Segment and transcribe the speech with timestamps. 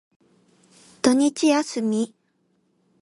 [1.03, 2.11] 土日休み。